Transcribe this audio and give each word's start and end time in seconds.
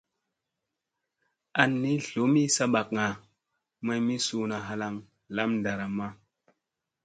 An 1.61 1.71
ni 1.81 1.93
dlomi 2.05 2.43
sabakga 2.55 3.05
may 3.85 3.99
mi 4.05 4.15
suuna 4.25 4.57
halaŋ 4.67 4.95
lam 5.35 5.51
ɗaramma. 5.63 6.07